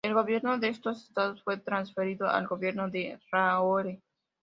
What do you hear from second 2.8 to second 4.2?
de Lahore.